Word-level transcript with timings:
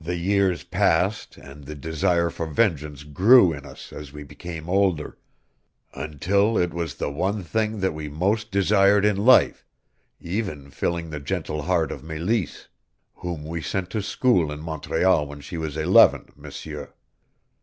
The 0.00 0.16
years 0.16 0.64
passed, 0.64 1.36
and 1.36 1.64
the 1.64 1.74
desire 1.74 2.30
for 2.30 2.46
vengeance 2.46 3.02
grew 3.02 3.52
in 3.52 3.66
us 3.66 3.92
as 3.92 4.10
we 4.10 4.22
became 4.24 4.66
older, 4.70 5.18
until 5.92 6.56
it 6.56 6.72
was 6.72 6.94
the 6.94 7.10
one 7.10 7.42
thing 7.42 7.80
that 7.80 7.92
we 7.92 8.08
most 8.08 8.50
desired 8.50 9.04
in 9.04 9.18
life, 9.18 9.66
even 10.22 10.70
filling 10.70 11.10
the 11.10 11.20
gentle 11.20 11.60
heart 11.64 11.92
of 11.92 12.02
Meleese, 12.02 12.68
whom 13.16 13.44
we 13.44 13.60
sent 13.60 13.90
to 13.90 14.00
school 14.00 14.50
in 14.50 14.60
Montreal 14.60 15.26
when 15.26 15.42
she 15.42 15.58
was 15.58 15.76
eleven, 15.76 16.32
M'seur. 16.34 16.94